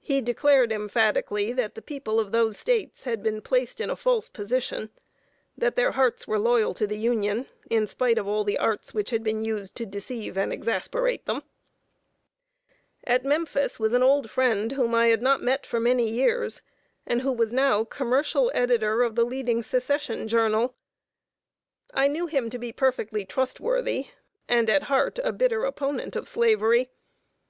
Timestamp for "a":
3.88-3.96, 25.24-25.32